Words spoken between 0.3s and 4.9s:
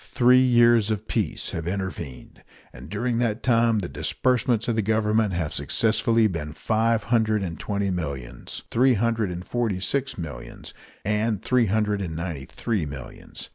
years of peace have intervened, and during that time the disbursements of the